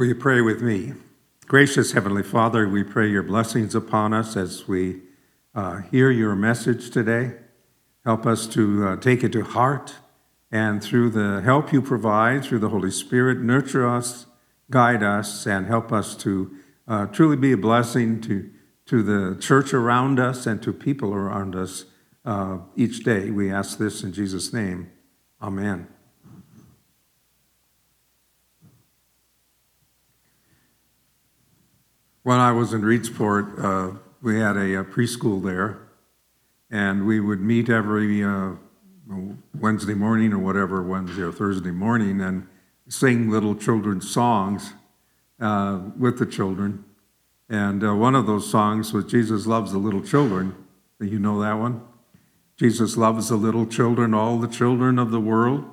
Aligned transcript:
Will 0.00 0.06
you 0.06 0.14
pray 0.14 0.40
with 0.40 0.62
me? 0.62 0.94
Gracious 1.46 1.92
Heavenly 1.92 2.22
Father, 2.22 2.66
we 2.66 2.82
pray 2.82 3.10
your 3.10 3.22
blessings 3.22 3.74
upon 3.74 4.14
us 4.14 4.34
as 4.34 4.66
we 4.66 5.02
uh, 5.54 5.82
hear 5.90 6.10
your 6.10 6.34
message 6.34 6.88
today. 6.88 7.32
Help 8.06 8.24
us 8.24 8.46
to 8.46 8.88
uh, 8.88 8.96
take 8.96 9.22
it 9.22 9.32
to 9.32 9.42
heart, 9.42 9.96
and 10.50 10.82
through 10.82 11.10
the 11.10 11.42
help 11.42 11.70
you 11.70 11.82
provide, 11.82 12.46
through 12.46 12.60
the 12.60 12.70
Holy 12.70 12.90
Spirit, 12.90 13.40
nurture 13.40 13.86
us, 13.86 14.24
guide 14.70 15.02
us, 15.02 15.46
and 15.46 15.66
help 15.66 15.92
us 15.92 16.16
to 16.16 16.50
uh, 16.88 17.04
truly 17.08 17.36
be 17.36 17.52
a 17.52 17.58
blessing 17.58 18.22
to, 18.22 18.48
to 18.86 19.02
the 19.02 19.38
church 19.38 19.74
around 19.74 20.18
us 20.18 20.46
and 20.46 20.62
to 20.62 20.72
people 20.72 21.12
around 21.12 21.54
us 21.54 21.84
uh, 22.24 22.56
each 22.74 23.04
day. 23.04 23.30
We 23.30 23.52
ask 23.52 23.76
this 23.76 24.02
in 24.02 24.14
Jesus' 24.14 24.50
name. 24.50 24.90
Amen. 25.42 25.88
When 32.22 32.38
I 32.38 32.52
was 32.52 32.74
in 32.74 32.82
Reedsport, 32.82 33.64
uh, 33.64 33.98
we 34.20 34.38
had 34.38 34.58
a, 34.58 34.80
a, 34.80 34.84
preschool 34.84 35.42
there, 35.42 35.78
and 36.70 37.06
we 37.06 37.18
would 37.18 37.40
meet 37.40 37.70
every 37.70 38.22
uh, 38.22 38.50
Wednesday 39.58 39.94
morning 39.94 40.34
or 40.34 40.38
whatever, 40.38 40.82
Wednesday 40.82 41.22
or 41.22 41.32
Thursday 41.32 41.70
morning, 41.70 42.20
and 42.20 42.46
sing 42.88 43.30
little 43.30 43.54
children's 43.54 44.10
songs 44.10 44.74
uh, 45.40 45.80
with 45.98 46.18
the 46.18 46.26
children. 46.26 46.84
And 47.48 47.82
uh, 47.82 47.94
one 47.94 48.14
of 48.14 48.26
those 48.26 48.50
songs 48.50 48.92
was 48.92 49.06
Jesus 49.06 49.46
Loves 49.46 49.72
the 49.72 49.78
Little 49.78 50.02
Children. 50.02 50.54
You 51.00 51.18
know 51.18 51.40
that 51.40 51.54
one? 51.54 51.80
Jesus 52.58 52.98
loves 52.98 53.30
the 53.30 53.36
little 53.36 53.64
children, 53.64 54.12
all 54.12 54.36
the 54.36 54.46
children 54.46 54.98
of 54.98 55.10
the 55.10 55.20
world. 55.20 55.64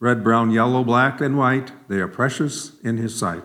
Red, 0.00 0.24
brown, 0.24 0.52
yellow, 0.52 0.82
black, 0.84 1.20
and 1.20 1.36
white, 1.36 1.70
they 1.88 1.96
are 1.96 2.08
precious 2.08 2.80
in 2.80 2.96
his 2.96 3.14
sight. 3.14 3.44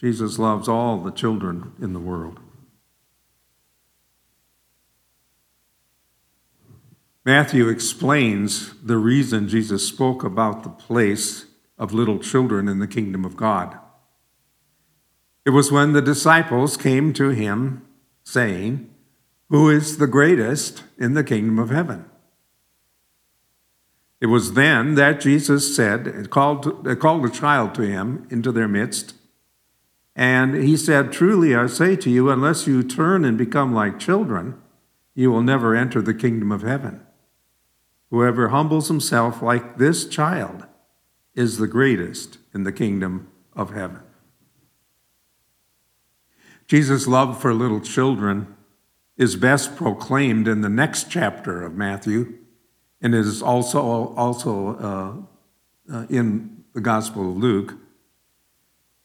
Jesus 0.00 0.38
loves 0.38 0.66
all 0.66 0.96
the 0.96 1.10
children 1.10 1.74
in 1.78 1.92
the 1.92 2.00
world. 2.00 2.40
Matthew 7.22 7.68
explains 7.68 8.72
the 8.82 8.96
reason 8.96 9.46
Jesus 9.46 9.86
spoke 9.86 10.24
about 10.24 10.62
the 10.62 10.70
place 10.70 11.44
of 11.76 11.92
little 11.92 12.18
children 12.18 12.66
in 12.66 12.78
the 12.78 12.86
kingdom 12.86 13.26
of 13.26 13.36
God. 13.36 13.78
It 15.44 15.50
was 15.50 15.70
when 15.70 15.92
the 15.92 16.00
disciples 16.00 16.78
came 16.78 17.12
to 17.12 17.28
him 17.28 17.86
saying, 18.24 18.88
Who 19.50 19.68
is 19.68 19.98
the 19.98 20.06
greatest 20.06 20.82
in 20.96 21.12
the 21.12 21.24
kingdom 21.24 21.58
of 21.58 21.68
heaven? 21.68 22.06
It 24.18 24.26
was 24.26 24.54
then 24.54 24.94
that 24.94 25.20
Jesus 25.20 25.76
said, 25.76 26.30
called, 26.30 26.98
called 27.00 27.26
a 27.26 27.30
child 27.30 27.74
to 27.74 27.82
him 27.82 28.26
into 28.30 28.50
their 28.50 28.68
midst 28.68 29.14
and 30.16 30.54
he 30.54 30.76
said, 30.76 31.12
Truly 31.12 31.54
I 31.54 31.66
say 31.66 31.96
to 31.96 32.10
you, 32.10 32.30
unless 32.30 32.66
you 32.66 32.82
turn 32.82 33.24
and 33.24 33.38
become 33.38 33.74
like 33.74 33.98
children, 33.98 34.60
you 35.14 35.30
will 35.30 35.42
never 35.42 35.74
enter 35.74 36.02
the 36.02 36.14
kingdom 36.14 36.50
of 36.52 36.62
heaven. 36.62 37.04
Whoever 38.10 38.48
humbles 38.48 38.88
himself 38.88 39.40
like 39.40 39.78
this 39.78 40.06
child 40.06 40.66
is 41.34 41.58
the 41.58 41.68
greatest 41.68 42.38
in 42.52 42.64
the 42.64 42.72
kingdom 42.72 43.28
of 43.54 43.72
heaven. 43.72 44.00
Jesus' 46.66 47.06
love 47.06 47.40
for 47.40 47.54
little 47.54 47.80
children 47.80 48.54
is 49.16 49.36
best 49.36 49.76
proclaimed 49.76 50.48
in 50.48 50.60
the 50.60 50.68
next 50.68 51.10
chapter 51.10 51.62
of 51.62 51.74
Matthew, 51.74 52.38
and 53.02 53.14
is 53.14 53.42
also, 53.42 53.80
also 54.14 55.26
uh, 55.90 55.94
uh, 55.94 56.06
in 56.08 56.64
the 56.74 56.80
Gospel 56.80 57.30
of 57.30 57.36
Luke. 57.36 57.74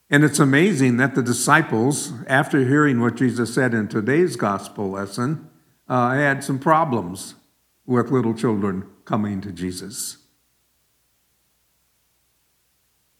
And 0.08 0.22
it's 0.22 0.38
amazing 0.38 0.98
that 0.98 1.14
the 1.14 1.22
disciples, 1.22 2.12
after 2.28 2.64
hearing 2.64 3.00
what 3.00 3.16
Jesus 3.16 3.52
said 3.52 3.74
in 3.74 3.88
today's 3.88 4.36
gospel 4.36 4.90
lesson, 4.90 5.50
uh, 5.88 6.12
had 6.12 6.44
some 6.44 6.58
problems 6.58 7.34
with 7.84 8.10
little 8.10 8.34
children 8.34 8.84
coming 9.04 9.40
to 9.40 9.52
Jesus. 9.52 10.18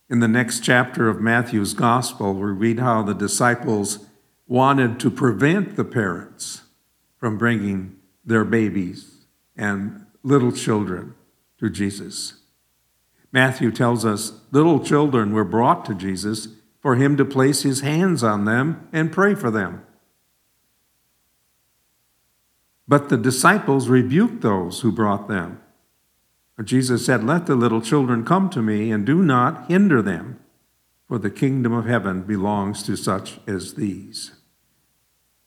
In 0.09 0.21
the 0.21 0.29
next 0.29 0.61
chapter 0.61 1.09
of 1.09 1.21
Matthew's 1.21 1.75
gospel, 1.75 2.35
we 2.35 2.51
read 2.53 2.79
how 2.79 3.03
the 3.03 3.15
disciples 3.15 4.07
wanted 4.47 5.01
to 5.01 5.11
prevent 5.11 5.75
the 5.75 5.85
parents 5.85 6.63
from 7.19 7.37
bringing 7.37 7.97
their 8.25 8.45
babies 8.45 9.27
and 9.57 10.07
little 10.23 10.53
children 10.53 11.15
to 11.59 11.69
Jesus. 11.69 12.35
Matthew 13.33 13.73
tells 13.73 14.05
us 14.05 14.41
little 14.53 14.79
children 14.79 15.33
were 15.33 15.45
brought 15.45 15.85
to 15.87 15.95
Jesus 15.95 16.49
for 16.87 16.95
him 16.95 17.17
to 17.17 17.25
place 17.25 17.63
his 17.63 17.81
hands 17.81 18.23
on 18.23 18.45
them 18.45 18.87
and 18.93 19.11
pray 19.11 19.35
for 19.35 19.51
them. 19.51 19.85
But 22.87 23.09
the 23.09 23.17
disciples 23.17 23.89
rebuked 23.89 24.41
those 24.41 24.83
who 24.83 24.93
brought 24.93 25.27
them. 25.27 25.61
Jesus 26.63 27.05
said, 27.05 27.25
Let 27.25 27.47
the 27.47 27.57
little 27.57 27.81
children 27.81 28.25
come 28.25 28.49
to 28.51 28.63
me 28.63 28.93
and 28.93 29.05
do 29.05 29.21
not 29.25 29.69
hinder 29.69 30.01
them, 30.01 30.39
for 31.09 31.19
the 31.19 31.29
kingdom 31.29 31.73
of 31.73 31.87
heaven 31.87 32.23
belongs 32.23 32.85
to 32.85 32.95
such 32.95 33.41
as 33.49 33.75
these. 33.75 34.37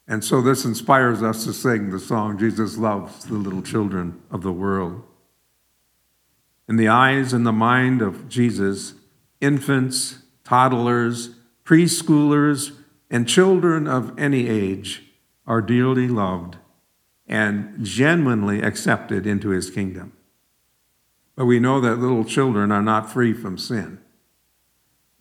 And 0.09 0.25
so 0.25 0.41
this 0.41 0.65
inspires 0.65 1.23
us 1.23 1.45
to 1.45 1.53
sing 1.53 1.89
the 1.89 2.01
song, 2.01 2.37
Jesus 2.37 2.77
loves 2.77 3.23
the 3.23 3.35
little 3.35 3.61
children 3.61 4.21
of 4.29 4.41
the 4.41 4.51
world. 4.51 5.03
In 6.67 6.75
the 6.75 6.89
eyes 6.89 7.31
and 7.31 7.45
the 7.45 7.53
mind 7.53 8.01
of 8.01 8.27
Jesus, 8.27 8.95
infants 9.39 10.18
toddlers, 10.49 11.29
preschoolers, 11.63 12.75
and 13.11 13.27
children 13.27 13.87
of 13.87 14.17
any 14.17 14.49
age 14.49 15.03
are 15.45 15.61
dearly 15.61 16.07
loved 16.07 16.57
and 17.27 17.85
genuinely 17.85 18.59
accepted 18.59 19.27
into 19.27 19.49
his 19.49 19.69
kingdom. 19.69 20.11
But 21.35 21.45
we 21.45 21.59
know 21.59 21.79
that 21.81 21.97
little 21.97 22.25
children 22.25 22.71
are 22.71 22.81
not 22.81 23.11
free 23.11 23.31
from 23.31 23.59
sin. 23.59 23.99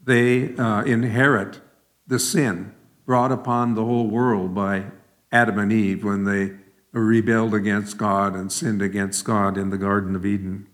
They 0.02 0.56
uh, 0.56 0.84
inherit 0.84 1.60
the 2.06 2.18
sin 2.18 2.74
brought 3.04 3.30
upon 3.30 3.74
the 3.74 3.84
whole 3.84 4.08
world 4.08 4.54
by 4.54 4.86
Adam 5.30 5.58
and 5.58 5.70
Eve 5.70 6.04
when 6.04 6.24
they 6.24 6.54
rebelled 6.92 7.52
against 7.52 7.98
God 7.98 8.34
and 8.34 8.50
sinned 8.50 8.80
against 8.80 9.26
God 9.26 9.58
in 9.58 9.68
the 9.68 9.76
Garden 9.76 10.16
of 10.16 10.24
Eden. 10.24 10.68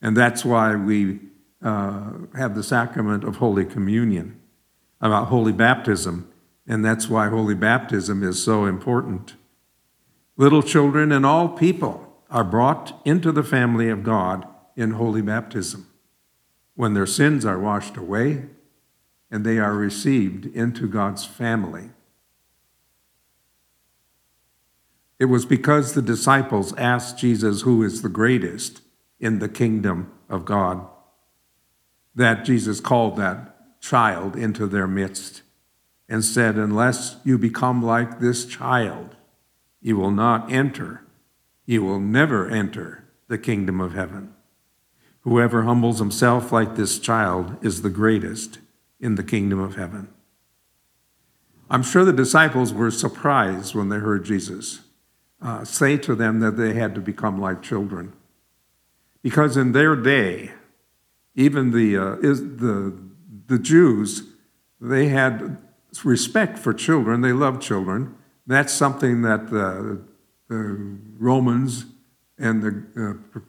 And 0.00 0.16
that's 0.16 0.42
why 0.42 0.74
we 0.74 1.20
uh, 1.62 2.12
have 2.34 2.54
the 2.54 2.62
sacrament 2.62 3.24
of 3.24 3.36
Holy 3.36 3.64
Communion, 3.64 4.40
about 5.00 5.28
Holy 5.28 5.52
Baptism, 5.52 6.30
and 6.66 6.84
that's 6.84 7.08
why 7.08 7.28
Holy 7.28 7.54
Baptism 7.54 8.22
is 8.22 8.42
so 8.42 8.64
important. 8.64 9.34
Little 10.36 10.62
children 10.62 11.12
and 11.12 11.24
all 11.24 11.48
people 11.48 12.22
are 12.30 12.44
brought 12.44 13.00
into 13.04 13.32
the 13.32 13.42
family 13.42 13.88
of 13.88 14.02
God 14.02 14.46
in 14.76 14.92
Holy 14.92 15.22
Baptism 15.22 15.86
when 16.74 16.92
their 16.92 17.06
sins 17.06 17.44
are 17.44 17.58
washed 17.58 17.96
away 17.96 18.44
and 19.30 19.44
they 19.44 19.58
are 19.58 19.74
received 19.74 20.46
into 20.54 20.86
God's 20.88 21.24
family. 21.24 21.90
It 25.18 25.26
was 25.26 25.46
because 25.46 25.94
the 25.94 26.02
disciples 26.02 26.74
asked 26.76 27.18
Jesus 27.18 27.62
who 27.62 27.82
is 27.82 28.02
the 28.02 28.10
greatest 28.10 28.82
in 29.18 29.38
the 29.38 29.48
kingdom 29.48 30.12
of 30.28 30.44
God 30.44 30.86
that 32.16 32.44
Jesus 32.44 32.80
called 32.80 33.16
that 33.16 33.80
child 33.80 34.34
into 34.34 34.66
their 34.66 34.88
midst 34.88 35.42
and 36.08 36.24
said, 36.24 36.56
Unless 36.56 37.16
you 37.24 37.38
become 37.38 37.82
like 37.82 38.18
this 38.18 38.44
child, 38.46 39.14
you 39.80 39.96
will 39.96 40.10
not 40.10 40.50
enter, 40.50 41.02
you 41.66 41.84
will 41.84 42.00
never 42.00 42.48
enter 42.48 43.04
the 43.28 43.38
kingdom 43.38 43.80
of 43.80 43.94
heaven. 43.94 44.34
Whoever 45.20 45.64
humbles 45.64 45.98
himself 45.98 46.52
like 46.52 46.76
this 46.76 46.98
child 46.98 47.64
is 47.64 47.82
the 47.82 47.90
greatest 47.90 48.58
in 48.98 49.16
the 49.16 49.24
kingdom 49.24 49.58
of 49.58 49.76
heaven. 49.76 50.08
I'm 51.68 51.82
sure 51.82 52.04
the 52.04 52.12
disciples 52.12 52.72
were 52.72 52.90
surprised 52.90 53.74
when 53.74 53.88
they 53.88 53.98
heard 53.98 54.24
Jesus 54.24 54.80
uh, 55.42 55.64
say 55.64 55.96
to 55.98 56.14
them 56.14 56.40
that 56.40 56.56
they 56.56 56.74
had 56.74 56.94
to 56.94 57.00
become 57.00 57.40
like 57.40 57.60
children. 57.60 58.12
Because 59.22 59.56
in 59.56 59.72
their 59.72 59.96
day, 59.96 60.52
even 61.36 61.70
the, 61.70 61.96
uh, 61.96 62.16
is 62.16 62.40
the, 62.40 62.98
the 63.46 63.58
Jews, 63.58 64.24
they 64.80 65.08
had 65.08 65.58
respect 66.02 66.58
for 66.58 66.74
children, 66.74 67.20
they 67.20 67.32
loved 67.32 67.62
children. 67.62 68.14
That's 68.46 68.72
something 68.72 69.22
that 69.22 69.50
the, 69.50 70.02
the 70.48 70.98
Romans 71.18 71.86
and 72.38 72.62
the 72.62 73.20
uh, 73.36 73.40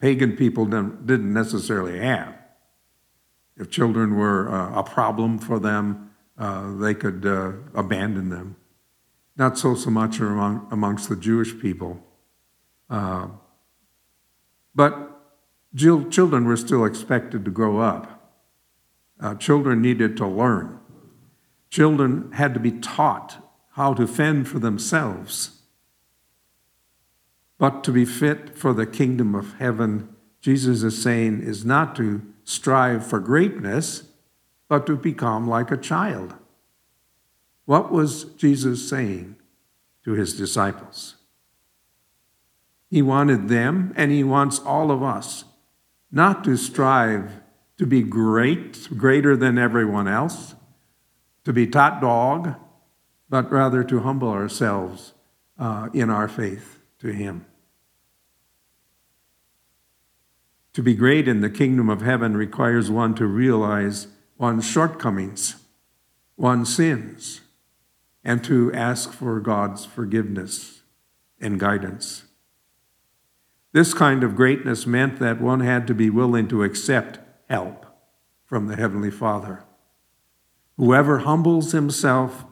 pagan 0.00 0.36
people 0.36 0.66
didn't 0.66 1.32
necessarily 1.32 1.98
have. 1.98 2.34
If 3.56 3.70
children 3.70 4.16
were 4.16 4.48
uh, 4.48 4.80
a 4.80 4.82
problem 4.82 5.38
for 5.38 5.58
them, 5.58 6.10
uh, 6.36 6.76
they 6.76 6.94
could 6.94 7.26
uh, 7.26 7.52
abandon 7.74 8.28
them. 8.28 8.56
Not 9.36 9.58
so 9.58 9.74
so 9.74 9.90
much 9.90 10.20
among, 10.20 10.66
amongst 10.70 11.08
the 11.08 11.16
Jewish 11.16 11.58
people. 11.60 12.00
Uh, 12.88 13.28
but 14.74 15.17
children 15.74 16.44
were 16.44 16.56
still 16.56 16.84
expected 16.84 17.44
to 17.44 17.50
grow 17.50 17.78
up 17.78 18.14
Uh, 19.20 19.34
children 19.34 19.82
needed 19.82 20.16
to 20.16 20.24
learn. 20.24 20.78
Children 21.70 22.30
had 22.32 22.54
to 22.54 22.60
be 22.60 22.70
taught 22.70 23.44
how 23.72 23.92
to 23.92 24.06
fend 24.06 24.46
for 24.46 24.60
themselves. 24.60 25.62
But 27.58 27.82
to 27.82 27.90
be 27.90 28.04
fit 28.04 28.56
for 28.56 28.72
the 28.72 28.86
kingdom 28.86 29.34
of 29.34 29.54
heaven, 29.54 30.08
Jesus 30.40 30.84
is 30.84 31.02
saying, 31.02 31.42
is 31.42 31.64
not 31.64 31.96
to 31.96 32.22
strive 32.44 33.04
for 33.04 33.18
greatness, 33.18 34.04
but 34.68 34.86
to 34.86 34.96
become 34.96 35.48
like 35.48 35.72
a 35.72 35.76
child. 35.76 36.34
What 37.64 37.90
was 37.90 38.24
Jesus 38.36 38.88
saying 38.88 39.34
to 40.04 40.12
his 40.12 40.38
disciples? 40.38 41.16
He 42.88 43.02
wanted 43.02 43.48
them, 43.48 43.92
and 43.96 44.12
he 44.12 44.22
wants 44.22 44.60
all 44.60 44.92
of 44.92 45.02
us, 45.02 45.44
not 46.10 46.44
to 46.44 46.56
strive 46.56 47.40
to 47.76 47.86
be 47.86 48.02
great, 48.02 48.88
greater 48.96 49.36
than 49.36 49.56
everyone 49.56 50.08
else, 50.08 50.54
to 51.44 51.52
be 51.52 51.66
top 51.66 52.00
dog, 52.00 52.54
but 53.30 53.50
rather 53.50 53.84
to 53.84 54.00
humble 54.00 54.28
ourselves 54.28 55.14
uh, 55.58 55.88
in 55.92 56.10
our 56.10 56.28
faith 56.28 56.80
to 56.98 57.08
him. 57.08 57.46
To 60.74 60.82
be 60.82 60.94
great 60.94 61.26
in 61.26 61.40
the 61.40 61.50
kingdom 61.50 61.88
of 61.88 62.02
heaven 62.02 62.36
requires 62.36 62.90
one 62.90 63.14
to 63.16 63.26
realize 63.26 64.08
one's 64.36 64.64
shortcomings, 64.64 65.56
one's 66.36 66.74
sins, 66.74 67.40
and 68.24 68.44
to 68.44 68.72
ask 68.72 69.12
for 69.12 69.40
God's 69.40 69.84
forgiveness 69.84 70.82
and 71.40 71.58
guidance. 71.58 72.24
This 73.72 73.92
kind 73.92 74.24
of 74.24 74.36
greatness 74.36 74.86
meant 74.86 75.18
that 75.18 75.40
one 75.40 75.60
had 75.60 75.86
to 75.86 75.94
be 75.94 76.10
willing 76.10 76.48
to 76.48 76.62
accept 76.62 77.18
help 77.48 77.86
from 78.44 78.66
the 78.66 78.76
Heavenly 78.76 79.10
Father. 79.10 79.64
Whoever 80.76 81.18
humbles 81.18 81.72
himself 81.72 82.46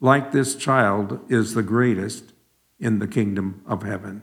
like 0.00 0.32
this 0.32 0.54
child 0.54 1.20
is 1.28 1.54
the 1.54 1.62
greatest 1.62 2.32
in 2.78 2.98
the 2.98 3.08
kingdom 3.08 3.62
of 3.66 3.82
heaven. 3.82 4.22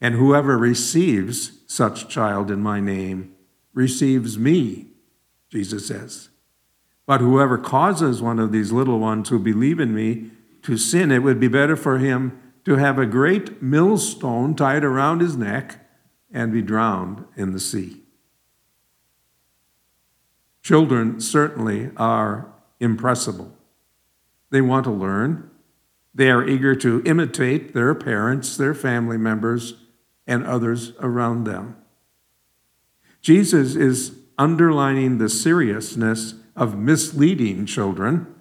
And 0.00 0.14
whoever 0.14 0.56
receives 0.56 1.62
such 1.66 2.08
child 2.08 2.50
in 2.50 2.60
my 2.60 2.80
name 2.80 3.34
receives 3.74 4.38
me, 4.38 4.88
Jesus 5.50 5.88
says. 5.88 6.28
But 7.06 7.20
whoever 7.20 7.58
causes 7.58 8.22
one 8.22 8.38
of 8.38 8.52
these 8.52 8.70
little 8.70 8.98
ones 8.98 9.28
who 9.28 9.38
believe 9.38 9.80
in 9.80 9.94
me 9.94 10.30
to 10.62 10.76
sin, 10.76 11.10
it 11.10 11.22
would 11.22 11.40
be 11.40 11.48
better 11.48 11.76
for 11.76 11.98
him 11.98 12.38
to 12.64 12.76
have 12.76 12.98
a 12.98 13.06
great 13.06 13.62
millstone 13.62 14.54
tied 14.54 14.84
around 14.84 15.20
his 15.20 15.36
neck 15.36 15.86
and 16.32 16.52
be 16.52 16.62
drowned 16.62 17.24
in 17.36 17.52
the 17.52 17.60
sea. 17.60 18.02
Children 20.62 21.20
certainly 21.20 21.90
are 21.96 22.52
impressible. 22.78 23.56
They 24.50 24.60
want 24.60 24.84
to 24.84 24.90
learn. 24.90 25.50
They 26.14 26.30
are 26.30 26.46
eager 26.46 26.74
to 26.76 27.02
imitate 27.04 27.72
their 27.72 27.94
parents, 27.94 28.56
their 28.56 28.74
family 28.74 29.16
members, 29.16 29.74
and 30.26 30.44
others 30.44 30.92
around 31.00 31.44
them. 31.44 31.76
Jesus 33.20 33.74
is 33.74 34.16
underlining 34.38 35.18
the 35.18 35.28
seriousness 35.28 36.34
of 36.56 36.78
misleading 36.78 37.66
children, 37.66 38.32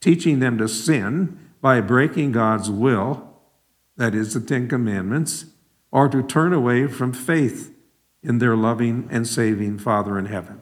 teaching 0.00 0.38
them 0.38 0.58
to 0.58 0.68
sin 0.68 1.38
by 1.60 1.80
breaking 1.80 2.32
God's 2.32 2.70
will 2.70 3.25
that 3.96 4.14
is, 4.14 4.34
the 4.34 4.40
Ten 4.40 4.68
Commandments, 4.68 5.46
or 5.90 6.08
to 6.08 6.22
turn 6.22 6.52
away 6.52 6.86
from 6.86 7.12
faith 7.12 7.74
in 8.22 8.38
their 8.38 8.56
loving 8.56 9.08
and 9.10 9.26
saving 9.26 9.78
Father 9.78 10.18
in 10.18 10.26
heaven. 10.26 10.60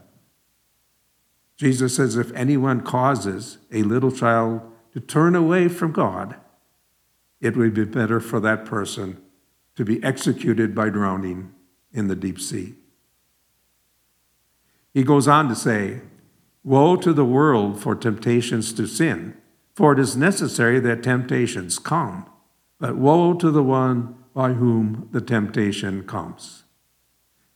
Jesus 1.56 1.96
says, 1.96 2.16
if 2.16 2.32
anyone 2.32 2.80
causes 2.80 3.58
a 3.72 3.82
little 3.82 4.10
child 4.10 4.60
to 4.92 5.00
turn 5.00 5.34
away 5.34 5.68
from 5.68 5.92
God, 5.92 6.36
it 7.40 7.56
would 7.56 7.74
be 7.74 7.84
better 7.84 8.20
for 8.20 8.40
that 8.40 8.64
person 8.64 9.20
to 9.76 9.84
be 9.84 10.02
executed 10.02 10.74
by 10.74 10.88
drowning 10.88 11.52
in 11.92 12.08
the 12.08 12.16
deep 12.16 12.40
sea. 12.40 12.74
He 14.92 15.02
goes 15.02 15.26
on 15.26 15.48
to 15.48 15.56
say, 15.56 16.00
Woe 16.62 16.96
to 16.96 17.12
the 17.12 17.24
world 17.24 17.80
for 17.80 17.94
temptations 17.94 18.72
to 18.74 18.86
sin, 18.86 19.36
for 19.74 19.92
it 19.92 19.98
is 19.98 20.16
necessary 20.16 20.80
that 20.80 21.02
temptations 21.02 21.78
come. 21.78 22.26
But 22.78 22.96
woe 22.96 23.34
to 23.34 23.50
the 23.50 23.62
one 23.62 24.16
by 24.34 24.52
whom 24.52 25.08
the 25.12 25.20
temptation 25.20 26.04
comes. 26.04 26.64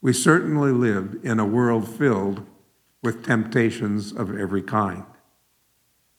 We 0.00 0.12
certainly 0.12 0.70
live 0.70 1.18
in 1.24 1.40
a 1.40 1.46
world 1.46 1.88
filled 1.88 2.46
with 3.02 3.24
temptations 3.24 4.12
of 4.12 4.36
every 4.36 4.62
kind, 4.62 5.04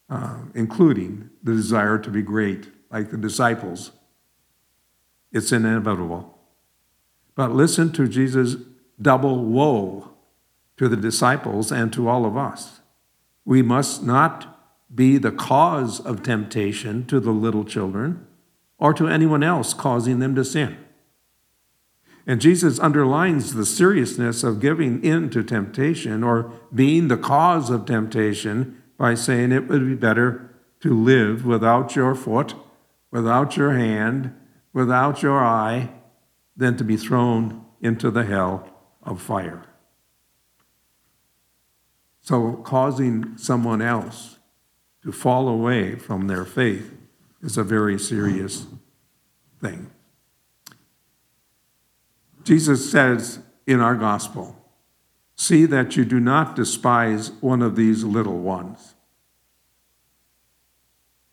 uh, 0.09 0.39
including 0.53 1.29
the 1.41 1.53
desire 1.53 1.97
to 1.99 2.09
be 2.09 2.21
great, 2.21 2.67
like 2.91 3.09
the 3.09 3.17
disciples. 3.17 3.91
It's 5.31 5.51
inevitable. 5.51 6.37
But 7.35 7.51
listen 7.51 7.93
to 7.93 8.07
Jesus' 8.07 8.57
double 9.01 9.45
woe 9.45 10.11
to 10.75 10.89
the 10.89 10.97
disciples 10.97 11.71
and 11.71 11.93
to 11.93 12.09
all 12.09 12.25
of 12.25 12.35
us. 12.35 12.81
We 13.45 13.61
must 13.61 14.03
not 14.03 14.59
be 14.93 15.17
the 15.17 15.31
cause 15.31 15.99
of 16.01 16.23
temptation 16.23 17.05
to 17.05 17.19
the 17.19 17.31
little 17.31 17.63
children 17.63 18.25
or 18.79 18.93
to 18.93 19.07
anyone 19.07 19.43
else 19.43 19.73
causing 19.73 20.19
them 20.19 20.33
to 20.35 20.45
sin. 20.45 20.77
And 22.25 22.39
Jesus 22.39 22.79
underlines 22.79 23.53
the 23.53 23.65
seriousness 23.65 24.43
of 24.43 24.59
giving 24.59 25.03
in 25.03 25.29
to 25.31 25.43
temptation 25.43 26.23
or 26.23 26.51
being 26.73 27.07
the 27.07 27.17
cause 27.17 27.69
of 27.69 27.85
temptation 27.85 28.81
by 28.97 29.15
saying 29.15 29.51
it 29.51 29.67
would 29.67 29.85
be 29.85 29.95
better 29.95 30.53
to 30.81 30.93
live 30.93 31.45
without 31.45 31.95
your 31.95 32.15
foot, 32.15 32.53
without 33.11 33.57
your 33.57 33.73
hand, 33.73 34.33
without 34.73 35.23
your 35.23 35.39
eye, 35.39 35.89
than 36.55 36.77
to 36.77 36.83
be 36.83 36.97
thrown 36.97 37.65
into 37.81 38.11
the 38.11 38.25
hell 38.25 38.69
of 39.01 39.21
fire. 39.21 39.63
So, 42.21 42.53
causing 42.57 43.37
someone 43.37 43.81
else 43.81 44.37
to 45.03 45.11
fall 45.11 45.47
away 45.47 45.95
from 45.95 46.27
their 46.27 46.45
faith 46.45 46.93
is 47.41 47.57
a 47.57 47.63
very 47.63 47.99
serious 47.99 48.67
thing. 49.61 49.89
Jesus 52.43 52.89
says 52.89 53.39
in 53.67 53.79
our 53.79 53.95
gospel, 53.95 54.55
See 55.35 55.65
that 55.67 55.95
you 55.95 56.03
do 56.03 56.19
not 56.19 56.55
despise 56.55 57.31
one 57.39 57.61
of 57.61 57.77
these 57.77 58.03
little 58.03 58.39
ones. 58.39 58.95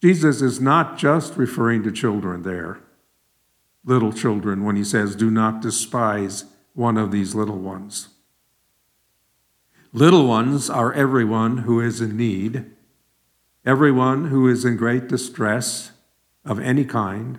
Jesus 0.00 0.42
is 0.42 0.61
not 0.61 0.97
just 0.97 1.37
referring 1.37 1.83
to 1.83 1.90
children 1.90 2.42
there, 2.42 2.78
little 3.85 4.12
children, 4.12 4.62
when 4.64 4.76
he 4.76 4.85
says, 4.85 5.16
Do 5.16 5.30
not 5.30 5.61
despise 5.61 6.45
one 6.75 6.97
of 6.97 7.11
these 7.11 7.35
little 7.35 7.59
ones. 7.59 8.11
Little 9.92 10.26
ones 10.26 10.69
are 10.69 10.92
everyone 10.92 11.59
who 11.59 11.80
is 11.80 12.00
in 12.00 12.16
need, 12.16 12.66
everyone 13.64 14.26
who 14.26 14.47
is 14.47 14.64
in 14.64 14.76
great 14.76 15.09
distress, 15.09 15.92
of 16.47 16.61
any 16.61 16.85
kind, 16.85 17.38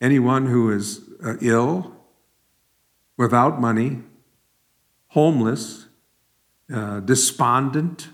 anyone 0.00 0.46
who 0.46 0.70
is 0.70 1.02
uh, 1.22 1.34
ill, 1.40 1.94
without 3.16 3.60
money, 3.60 4.02
homeless, 5.08 5.86
uh, 6.72 7.00
despondent, 7.00 8.08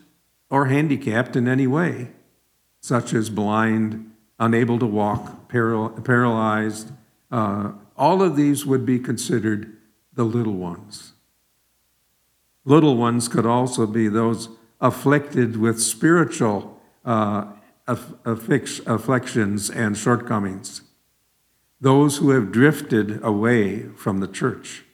or 0.51 0.67
handicapped 0.67 1.37
in 1.37 1.47
any 1.47 1.67
way, 1.67 2.11
such 2.81 3.15
as 3.15 3.31
blind, 3.31 4.11
unable 4.39 4.79
to 4.79 4.87
walk, 4.87 5.49
paral- 5.49 6.05
paralyzed. 6.05 6.91
Uh, 7.31 7.73
all 7.97 8.23
of 8.23 8.37
these 8.37 8.67
would 8.67 8.85
be 8.85 8.99
considered 8.99 9.77
the 10.15 10.25
little 10.25 10.55
ones. 10.55 11.13
Little 12.65 12.97
ones 12.97 13.29
could 13.29 13.47
also 13.47 13.87
be 13.87 14.09
those 14.09 14.49
afflicted 14.81 15.57
with 15.57 15.81
spiritual 15.81 16.81
uh, 17.05 17.45
afflictions 18.25 19.71
and 19.71 19.97
shortcomings, 19.97 20.83
those 21.81 22.19
who 22.19 22.31
have 22.31 22.53
drifted 22.53 23.23
away 23.23 23.89
from 23.97 24.21
the 24.21 24.29
church, 24.29 24.85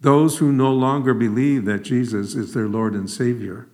those 0.00 0.38
who 0.38 0.50
no 0.50 0.72
longer 0.72 1.14
believe 1.14 1.64
that 1.64 1.82
Jesus 1.82 2.34
is 2.34 2.54
their 2.54 2.68
Lord 2.68 2.94
and 2.94 3.08
Savior, 3.08 3.68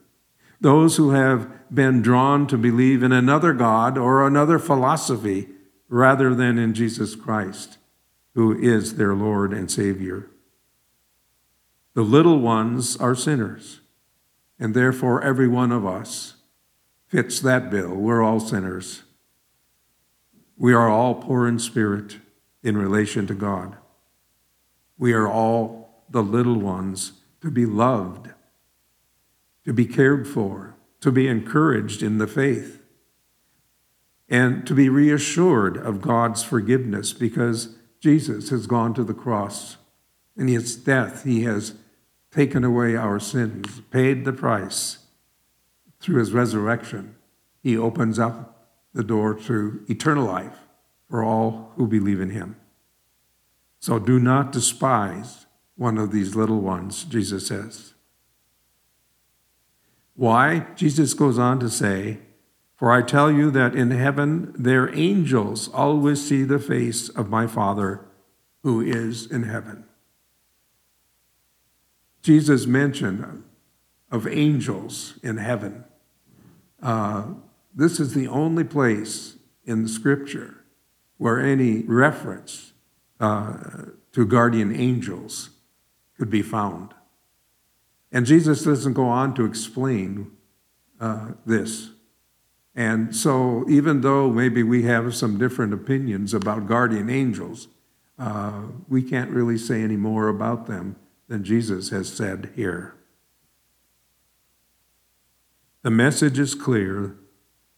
those 0.61 0.97
who 0.97 1.11
have 1.11 1.49
been 1.73 2.03
drawn 2.03 2.47
to 2.49 2.59
believe 2.59 3.03
in 3.03 3.13
another 3.13 3.53
God 3.53 3.97
or 3.97 4.27
another 4.27 4.59
philosophy 4.59 5.49
rather 5.89 6.35
than 6.35 6.59
in 6.59 6.75
Jesus 6.75 7.15
Christ, 7.15 7.79
who 8.35 8.59
is 8.59 8.97
their 8.97 9.15
Lord 9.15 9.53
and 9.53 9.71
Savior. 9.71 10.29
The 11.95 12.03
little 12.03 12.41
ones 12.41 12.97
are 12.97 13.15
sinners, 13.15 13.81
and 14.59 14.75
therefore 14.75 15.23
every 15.23 15.49
one 15.49 15.73
of 15.73 15.87
us 15.87 16.35
fits 17.09 17.41
that 17.41 17.71
bill. 17.71 17.95
We're 17.95 18.23
all 18.23 18.41
sinners. 18.41 19.03
We 20.57 20.73
are 20.75 20.89
all 20.89 21.15
poor 21.17 21.47
in 21.49 21.59
spirit 21.59 22.19
in 22.63 22.77
relation 22.77 23.27
to 23.27 23.35
God. 23.35 23.77
We 24.99 25.13
are 25.13 25.29
all 25.29 26.05
the 26.11 26.23
little 26.23 26.59
ones 26.59 27.13
to 27.41 27.51
be 27.51 27.65
loved. 27.67 28.31
to 29.69 29.75
be 29.75 29.85
cared 29.85 30.27
for, 30.27 30.75
to 30.99 31.13
be 31.13 31.29
encouraged 31.29 32.03
in 32.03 32.17
the 32.17 32.27
faith, 32.27 32.83
and 34.27 34.67
to 34.67 34.75
be 34.75 34.89
reassured 34.89 35.77
of 35.77 36.01
God's 36.01 36.43
forgiveness 36.43 37.13
because 37.13 37.77
Jesus 38.01 38.49
has 38.49 38.67
gone 38.67 38.95
to 38.95 39.05
the 39.05 39.13
cross. 39.13 39.77
In 40.39 40.49
his 40.49 40.75
death, 40.75 41.25
he 41.25 41.43
has 41.43 41.75
taken 42.31 42.65
away 42.65 42.97
our 42.97 43.21
sins, 43.21 43.83
paid 43.91 44.25
the 44.25 44.33
price. 44.33 45.01
Through 46.01 46.21
his 46.21 46.33
resurrection, 46.33 47.17
he 47.63 47.77
opens 47.77 48.19
up 48.19 48.69
the 48.95 49.05
door 49.05 49.35
to 49.35 49.85
eternal 49.89 50.25
life 50.25 50.59
for 51.09 51.23
all 51.23 51.73
who 51.77 51.87
believe 51.87 52.21
in 52.21 52.31
him. 52.31 52.57
So 53.81 53.99
do 53.99 54.19
not 54.19 54.53
despise 54.53 55.47
one 55.77 55.99
of 55.99 56.11
these 56.11 56.35
little 56.35 56.61
ones, 56.61 57.05
Jesus 57.05 57.47
says. 57.47 57.95
Why? 60.15 60.67
Jesus 60.75 61.15
goes 61.15 61.39
on 61.39 61.61
to 61.61 61.71
say, 61.71 62.19
For 62.75 62.91
I 62.91 63.03
tell 63.03 63.31
you 63.31 63.51
that 63.53 63.77
in 63.77 63.93
heaven 63.93 64.53
their 64.59 64.93
angels 64.97 65.69
always 65.69 66.27
see 66.27 66.43
the 66.43 66.59
face 66.59 67.09
of 67.09 67.31
my 67.31 67.47
Father 67.47 68.05
who 68.65 68.81
is 68.81 69.31
in 69.31 69.45
heaven. 69.45 69.85
Jesus 72.23 72.67
mentioned 72.67 73.45
of 74.11 74.27
angels 74.27 75.15
in 75.23 75.37
heaven. 75.37 75.85
Uh, 76.83 77.25
this 77.75 78.01
is 78.01 78.15
the 78.15 78.29
only 78.29 78.65
place 78.65 79.37
in 79.65 79.83
the 79.83 79.89
scripture 79.89 80.65
where 81.17 81.41
any 81.41 81.83
reference 81.83 82.73
uh, 83.21 83.55
to 84.13 84.25
guardian 84.25 84.75
angels 84.75 85.51
could 86.17 86.31
be 86.31 86.43
found. 86.43 86.95
And 88.11 88.25
Jesus 88.25 88.65
doesn't 88.65 88.95
go 88.95 89.07
on 89.07 89.35
to 89.35 89.45
explain 89.45 90.33
uh, 91.01 91.33
this. 91.45 91.91
And 92.75 93.15
so, 93.15 93.65
even 93.69 94.03
though 94.03 94.31
maybe 94.31 94.63
we 94.63 94.85
have 94.85 95.15
some 95.15 95.37
different 95.37 95.75
opinions 95.75 96.33
about 96.33 96.69
guardian 96.69 97.11
angels, 97.11 97.69
uh, 98.19 98.63
we 98.89 99.03
can't 99.03 99.31
really 99.31 99.59
say 99.59 99.83
any 99.83 99.97
more 99.97 100.29
about 100.29 100.67
them 100.67 100.97
than 101.29 101.45
Jesus 101.45 101.91
has 101.91 102.09
said 102.09 102.51
here. 102.55 102.95
The 105.83 105.91
message 105.91 106.39
is 106.39 106.55
clear 106.55 107.17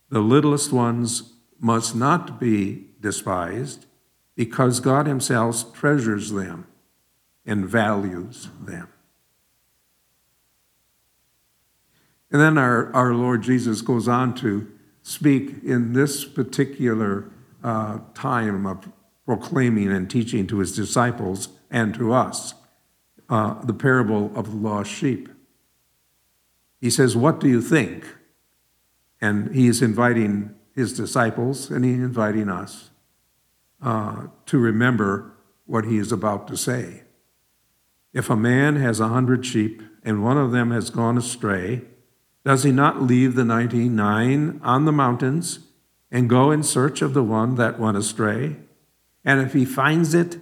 the 0.09 0.21
littlest 0.21 0.73
ones 0.73 1.35
must 1.59 1.95
not 1.95 2.41
be 2.41 2.87
despised 3.01 3.87
because 4.35 4.81
God 4.81 5.07
Himself 5.07 5.75
treasures 5.75 6.33
them 6.33 6.67
and 7.45 7.67
values 7.67 8.49
them. 8.61 8.89
And 12.31 12.41
then 12.41 12.59
our, 12.59 12.95
our 12.95 13.13
Lord 13.13 13.43
Jesus 13.43 13.83
goes 13.83 14.09
on 14.09 14.35
to 14.37 14.71
speak 15.03 15.63
in 15.65 15.93
this 15.93 16.25
particular 16.25 17.31
uh, 17.63 17.99
time 18.15 18.67
of 18.67 18.89
proclaiming 19.27 19.93
and 19.93 20.11
teaching 20.11 20.47
to 20.47 20.59
his 20.59 20.75
disciples 20.75 21.49
and 21.71 21.95
to 21.95 22.13
us 22.13 22.55
uh, 23.29 23.63
the 23.65 23.75
parable 23.75 24.31
of 24.35 24.51
the 24.51 24.57
lost 24.57 24.91
sheep. 24.91 25.29
He 26.81 26.91
says, 26.91 27.17
What 27.17 27.41
do 27.41 27.49
you 27.49 27.61
think? 27.61 28.07
And 29.21 29.55
he 29.55 29.67
is 29.67 29.83
inviting 29.83 30.55
his 30.75 30.93
disciples 30.93 31.71
and 31.71 31.85
he's 31.85 31.99
inviting 31.99 32.49
us 32.49 32.91
uh, 33.83 34.29
to 34.47 34.59
remember 34.59 35.33
what 35.67 35.85
he 35.85 35.99
is 35.99 36.11
about 36.11 36.49
to 36.49 36.57
say. 36.57 37.03
If 38.13 38.31
a 38.31 38.37
man 38.37 38.77
has 38.77 38.99
a 38.99 39.09
hundred 39.09 39.45
sheep 39.45 39.83
and 40.03 40.25
one 40.25 40.39
of 40.39 40.53
them 40.53 40.71
has 40.71 40.91
gone 40.91 41.19
astray, 41.19 41.83
does 42.45 42.63
he 42.63 42.73
not 42.73 43.03
leave 43.03 43.35
the 43.35 43.45
99 43.45 44.61
on 44.65 44.85
the 44.85 44.93
mountains 44.93 45.61
and 46.11 46.29
go 46.29 46.51
in 46.51 46.63
search 46.63 47.03
of 47.03 47.15
the 47.15 47.23
one 47.23 47.57
that 47.57 47.79
went 47.79 47.97
astray? 47.97 48.57
And 49.25 49.41
if 49.41 49.53
he 49.53 49.65
finds 49.65 50.15
it, 50.15 50.39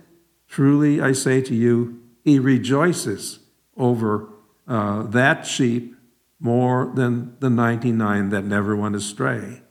truly 0.47 1.01
I 1.01 1.13
say 1.13 1.43
to 1.43 1.55
you, 1.55 2.01
he 2.23 2.39
rejoices 2.39 3.41
over 3.77 4.29
uh, 4.67 5.03
that 5.03 5.47
sheep 5.47 5.97
more 6.41 6.91
than 6.95 7.37
the 7.41 7.51
99 7.51 8.31
that 8.31 8.45
never 8.45 8.77
went 8.77 8.95
astray. 8.95 9.63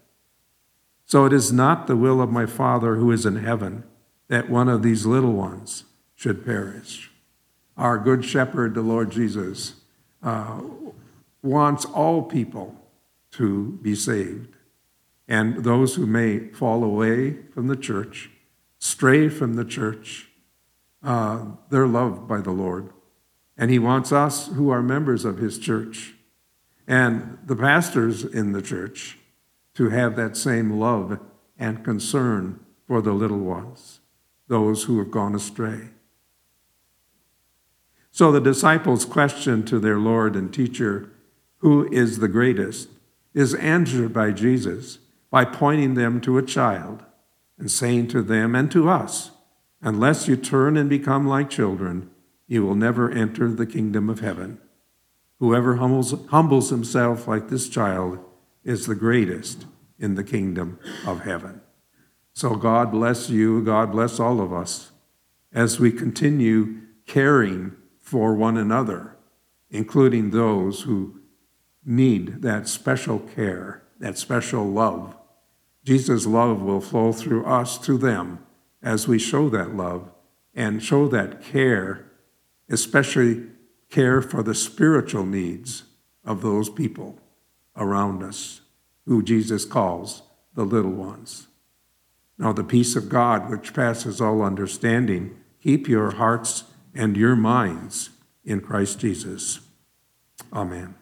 So 1.06 1.26
it 1.26 1.34
is 1.34 1.54
not 1.54 1.88
the 1.88 1.96
will 1.96 2.22
of 2.22 2.30
my 2.30 2.46
Father 2.46 2.96
who 2.96 3.12
is 3.12 3.26
in 3.26 3.38
heaven 3.38 3.84
that 4.28 4.50
one 4.50 4.68
of 4.68 4.84
these 4.84 5.06
little 5.06 5.32
ones 5.32 5.86
should 6.16 6.46
perish. 6.46 7.12
Our 7.78 7.98
good 7.98 8.26
shepherd, 8.26 8.74
the 8.74 8.82
Lord 8.82 9.12
Jesus, 9.12 9.76
uh, 10.22 10.62
wants 11.42 11.86
all 11.86 12.24
people 12.24 12.76
to 13.32 13.80
be 13.82 13.96
saved. 13.96 14.56
And 15.28 15.64
those 15.64 15.96
who 15.96 16.06
may 16.06 16.50
fall 16.50 16.84
away 16.84 17.38
from 17.54 17.68
the 17.68 17.76
church, 17.76 18.30
stray 18.80 19.30
from 19.30 19.54
the 19.54 19.66
church, 19.66 20.28
uh, 21.04 21.46
they're 21.70 21.88
loved 21.88 22.28
by 22.28 22.42
the 22.42 22.52
Lord. 22.52 22.92
And 23.58 23.72
He 23.72 23.80
wants 23.80 24.12
us 24.12 24.48
who 24.48 24.70
are 24.70 24.82
members 24.82 25.24
of 25.24 25.38
His 25.38 25.58
church 25.58 26.16
and 26.88 27.38
the 27.46 27.56
pastors 27.56 28.24
in 28.24 28.54
the 28.54 28.62
church 28.62 29.18
to 29.74 29.90
have 29.90 30.16
that 30.16 30.38
same 30.38 30.80
love 30.80 31.20
and 31.60 31.84
concern 31.84 32.60
for 32.88 33.02
the 33.02 33.14
little 33.14 33.40
ones, 33.40 34.00
those 34.48 34.84
who 34.84 34.98
have 35.00 35.12
gone 35.12 35.36
astray. 35.36 35.90
So 38.12 38.32
the 38.32 38.40
disciples' 38.40 39.06
question 39.06 39.66
to 39.66 39.80
their 39.80 40.00
Lord 40.00 40.36
and 40.36 40.54
teacher 40.54 41.12
who 41.60 41.92
is 41.92 42.20
the 42.20 42.28
greatest, 42.28 42.90
is 43.34 43.56
answered 43.56 44.14
by 44.14 44.32
Jesus 44.32 45.00
by 45.30 45.46
pointing 45.46 45.96
them 45.96 46.22
to 46.22 46.38
a 46.38 46.44
child 46.44 47.04
and 47.58 47.70
saying 47.70 48.08
to 48.10 48.22
them 48.22 48.56
and 48.56 48.72
to 48.72 48.90
us, 48.90 49.32
Unless 49.82 50.28
you 50.28 50.36
turn 50.36 50.78
and 50.78 50.90
become 50.90 51.28
like 51.28 51.50
children, 51.50 52.10
you 52.48 52.66
will 52.66 52.76
never 52.76 53.12
enter 53.12 53.52
the 53.52 53.66
kingdom 53.66 54.10
of 54.10 54.22
heaven. 54.22 54.60
Whoever 55.40 55.76
humbles, 55.76 56.14
humbles 56.30 56.70
himself 56.70 57.28
like 57.28 57.50
this 57.50 57.70
child 57.70 58.20
is 58.64 58.86
the 58.86 58.96
greatest 58.96 59.66
in 60.00 60.16
the 60.16 60.24
kingdom 60.24 60.80
of 61.06 61.22
heaven. 61.22 61.62
So 62.34 62.56
God 62.56 62.92
bless 62.92 63.30
you, 63.30 63.64
God 63.64 63.92
bless 63.92 64.20
all 64.20 64.42
of 64.42 64.52
us 64.52 64.92
as 65.54 65.80
we 65.80 65.92
continue 65.92 66.82
caring 67.06 67.74
for 68.00 68.34
one 68.34 68.58
another, 68.58 69.16
including 69.70 70.32
those 70.32 70.82
who 70.82 71.20
need 71.86 72.42
that 72.42 72.68
special 72.68 73.20
care, 73.20 73.84
that 74.00 74.18
special 74.18 74.66
love. 74.66 75.16
Jesus' 75.84 76.26
love 76.26 76.62
will 76.62 76.82
flow 76.82 77.12
through 77.14 77.46
us 77.46 77.78
to 77.80 77.98
them 77.98 78.40
as 78.84 79.08
we 79.08 79.18
show 79.18 79.50
that 79.50 79.76
love 79.76 80.12
and 80.54 80.84
show 80.84 81.08
that 81.08 81.42
care, 81.42 82.12
especially 82.70 83.44
care 83.90 84.22
for 84.22 84.44
the 84.44 84.56
spiritual 84.56 85.26
needs 85.26 85.84
of 86.24 86.42
those 86.42 86.70
people 86.70 87.20
around 87.76 88.24
us 88.24 88.62
who 89.06 89.24
Jesus 89.24 89.66
calls 89.66 90.24
the 90.54 90.66
little 90.66 90.92
ones. 90.92 91.48
Now, 92.38 92.54
the 92.54 92.64
peace 92.64 92.96
of 92.96 93.10
God, 93.10 93.50
which 93.50 93.74
passes 93.74 94.22
all 94.22 94.42
understanding, 94.42 95.38
keep 95.62 95.88
your 95.88 96.12
hearts 96.12 96.66
and 96.94 97.16
your 97.16 97.36
minds 97.36 98.10
in 98.44 98.62
Christ 98.62 99.00
Jesus. 99.00 99.60
Amen. 100.54 100.96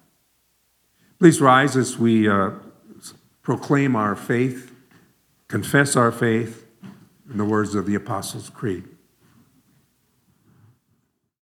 Please 1.20 1.42
rise 1.42 1.76
as 1.76 1.98
we 1.98 2.30
uh, 2.30 2.52
proclaim 3.42 3.96
our 3.96 4.16
faith, 4.16 4.72
confess 5.48 5.96
our 5.96 6.12
faith 6.12 6.66
in 7.30 7.38
the 7.38 7.46
words 7.46 7.76
of 7.76 7.86
the 7.86 7.96
Apostles' 7.96 8.50
Creed. 8.50 8.86